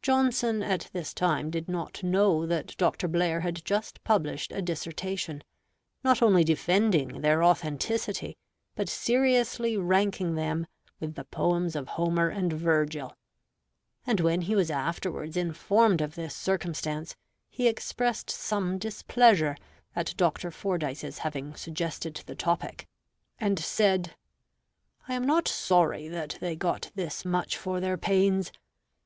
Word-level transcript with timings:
Johnson, 0.00 0.62
at 0.62 0.88
this 0.94 1.12
time, 1.12 1.50
did 1.50 1.68
not 1.68 2.02
know 2.02 2.46
that 2.46 2.74
Dr. 2.78 3.06
Blair 3.06 3.40
had 3.40 3.62
just 3.66 4.02
published 4.02 4.50
a 4.50 4.62
Dissertation, 4.62 5.42
not 6.02 6.22
only 6.22 6.42
defending 6.42 7.20
their 7.20 7.44
authenticity, 7.44 8.38
but 8.76 8.88
seriously 8.88 9.76
ranking 9.76 10.36
them 10.36 10.66
with 11.00 11.16
the 11.16 11.24
poems 11.24 11.76
of 11.76 11.86
Homer 12.00 12.30
and 12.30 12.50
Virgil; 12.50 13.14
and 14.06 14.20
when 14.20 14.40
he 14.40 14.54
was 14.54 14.70
afterwards 14.70 15.36
informed 15.36 16.00
of 16.00 16.14
this 16.14 16.34
circumstance, 16.34 17.14
he 17.50 17.68
expressed 17.68 18.30
some 18.30 18.78
displeasure 18.78 19.54
at 19.94 20.16
Dr. 20.16 20.50
Fordyce's 20.50 21.18
having 21.18 21.54
suggested 21.56 22.22
the 22.24 22.34
topic, 22.34 22.88
and 23.38 23.58
said, 23.58 24.16
"I 25.06 25.12
am 25.12 25.24
not 25.26 25.46
sorry 25.46 26.08
that 26.08 26.38
they 26.40 26.56
got 26.56 26.90
thus 26.94 27.26
much 27.26 27.58
for 27.58 27.80
their 27.80 27.98
pains. 27.98 28.50